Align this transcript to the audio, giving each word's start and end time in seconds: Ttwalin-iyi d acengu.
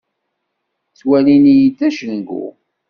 Ttwalin-iyi 0.91 1.69
d 1.77 1.79
acengu. 1.87 2.45